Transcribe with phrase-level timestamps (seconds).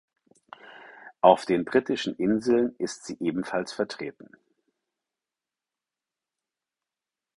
[1.21, 4.31] Auf den Britischen Inseln ist sie ebenfalls vertreten.